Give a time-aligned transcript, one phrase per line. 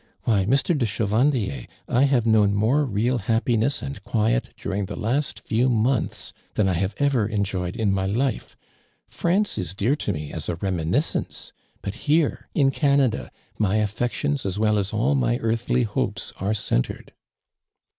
[0.23, 0.75] Why, Mr.
[0.75, 5.69] de Chevandier, I have known mor(^ real liap piness and quiet during the last few
[5.69, 8.57] montli* than I have ever enjoyed in my life.
[9.07, 11.53] Franre is dear to me as a reminiscence,
[11.83, 13.29] but here, in < 'anada,
[13.59, 17.13] my affections as well as all my earthly hopes are centred